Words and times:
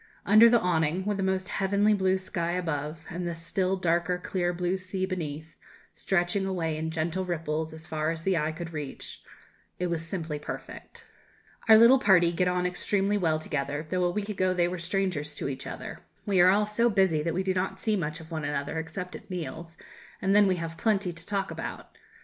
Under 0.25 0.49
the 0.49 0.59
awning 0.59 1.05
with 1.05 1.17
the 1.17 1.21
most 1.21 1.49
heavenly 1.49 1.93
blue 1.93 2.17
sky 2.17 2.53
above, 2.53 3.05
and 3.11 3.27
the 3.27 3.35
still 3.35 3.75
darker 3.75 4.17
clear 4.17 4.51
blue 4.51 4.75
sea 4.75 5.05
beneath, 5.05 5.55
stretching 5.93 6.43
away 6.47 6.75
in 6.75 6.89
gentle 6.89 7.23
ripples 7.23 7.71
as 7.71 7.85
far 7.85 8.09
as 8.09 8.23
the 8.23 8.35
eye 8.35 8.51
could 8.51 8.73
reach 8.73 9.21
it 9.77 9.91
was 9.91 10.03
simply 10.03 10.39
perfect. 10.39 11.05
Our 11.69 11.77
little 11.77 11.99
party 11.99 12.31
get 12.31 12.47
on 12.47 12.65
extremely 12.65 13.15
well 13.19 13.37
together, 13.37 13.85
though 13.91 14.05
a 14.05 14.09
week 14.09 14.29
ago 14.29 14.55
they 14.55 14.67
were 14.67 14.79
strangers 14.79 15.35
to 15.35 15.47
each 15.47 15.67
other. 15.67 15.99
We 16.25 16.39
are 16.39 16.49
all 16.49 16.65
so 16.65 16.89
busy 16.89 17.21
that 17.21 17.35
we 17.35 17.43
do 17.43 17.53
not 17.53 17.79
see 17.79 17.95
much 17.95 18.19
of 18.19 18.31
one 18.31 18.43
another 18.43 18.79
except 18.79 19.15
at 19.15 19.29
meals, 19.29 19.77
and 20.19 20.35
then 20.35 20.47
we 20.47 20.55
have 20.55 20.77
plenty 20.79 21.11
to 21.11 21.25
talk 21.27 21.51
about. 21.51 21.95